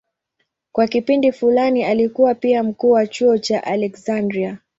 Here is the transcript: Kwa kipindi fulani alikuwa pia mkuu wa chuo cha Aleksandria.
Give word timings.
Kwa 0.71 0.87
kipindi 0.87 1.31
fulani 1.31 1.83
alikuwa 1.83 2.35
pia 2.35 2.63
mkuu 2.63 2.91
wa 2.91 3.07
chuo 3.07 3.37
cha 3.37 3.63
Aleksandria. 3.63 4.57